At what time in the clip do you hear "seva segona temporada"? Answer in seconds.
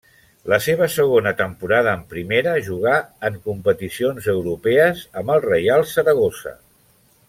0.67-1.93